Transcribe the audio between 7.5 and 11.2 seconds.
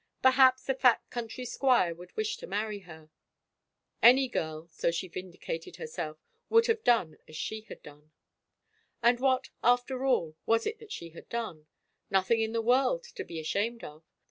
had done. And what, after all, was it that she